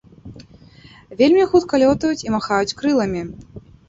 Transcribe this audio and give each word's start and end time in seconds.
Вельмі 1.19 1.45
хутка 1.51 1.79
лётаюць 1.83 2.21
і 2.25 2.33
махаюць 2.37 2.77
крыламі. 2.81 3.21